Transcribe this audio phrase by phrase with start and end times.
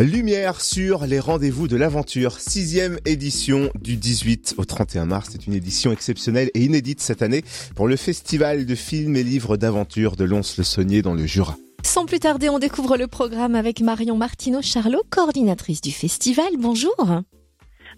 [0.00, 5.30] Lumière sur les rendez-vous de l'aventure, sixième édition du 18 au 31 mars.
[5.32, 7.42] C'est une édition exceptionnelle et inédite cette année
[7.74, 11.56] pour le festival de films et livres d'aventure de Lons-le-Saunier dans le Jura.
[11.82, 16.46] Sans plus tarder, on découvre le programme avec Marion Martineau-Charlot, coordinatrice du festival.
[16.60, 16.94] Bonjour.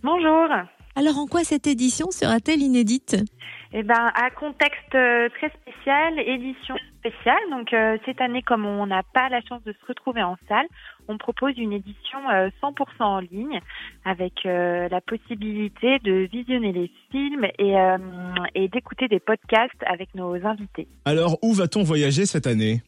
[0.03, 0.49] Bonjour.
[0.97, 3.17] Alors en quoi cette édition sera-t-elle inédite?
[3.73, 7.39] Eh ben, à contexte euh, très spécial, édition spéciale.
[7.51, 10.67] Donc euh, cette année, comme on n'a pas la chance de se retrouver en salle,
[11.07, 13.61] on propose une édition 100% euh, en ligne
[14.05, 17.75] avec la possibilité de visionner les films et,
[18.55, 20.89] et d'écouter des podcasts avec nos invités.
[21.05, 22.83] Alors où va-t-on voyager cette année?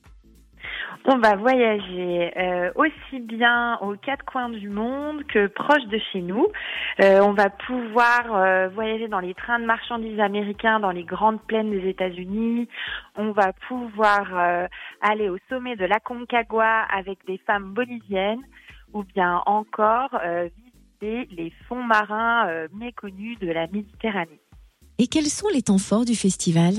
[1.06, 6.20] On va voyager euh, aussi bien aux quatre coins du monde que proche de chez
[6.20, 6.47] nous.
[7.01, 11.42] Euh, on va pouvoir euh, voyager dans les trains de marchandises américains dans les grandes
[11.42, 12.69] plaines des États-Unis.
[13.16, 14.69] On va pouvoir
[15.01, 18.42] aller au sommet de la Concagua avec des femmes boliviennes
[18.92, 20.11] ou bien encore
[21.00, 24.41] visiter les fonds marins méconnus de la Méditerranée.
[24.98, 26.75] Et quels sont les temps forts du festival?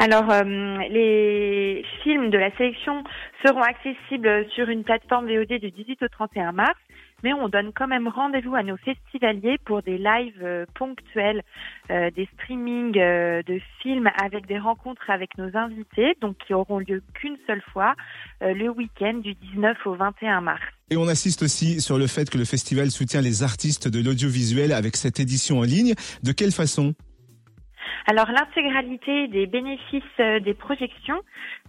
[0.00, 3.04] Alors, euh, les films de la sélection
[3.44, 6.78] seront accessibles sur une plateforme VOD du 18 au 31 mars,
[7.22, 11.42] mais on donne quand même rendez-vous à nos festivaliers pour des lives euh, ponctuels,
[11.90, 17.02] euh, des streamings de films avec des rencontres avec nos invités, donc qui auront lieu
[17.12, 17.94] qu'une seule fois,
[18.40, 20.62] le week-end du 19 au 21 mars.
[20.88, 24.72] Et on assiste aussi sur le fait que le festival soutient les artistes de l'audiovisuel
[24.72, 25.92] avec cette édition en ligne.
[26.22, 26.94] De quelle façon?
[28.10, 31.22] Alors l'intégralité des bénéfices euh, des projections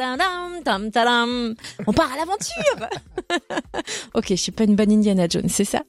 [0.64, 1.54] tam tam
[1.86, 2.88] On part à l'aventure
[4.14, 5.82] Ok, je suis pas une bonne Indiana Jones, c'est ça?